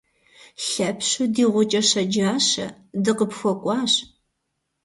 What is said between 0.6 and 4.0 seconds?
Лъэпщу ди гъукӏэ щэджащэ, дыкъыпхуэкӏуащ.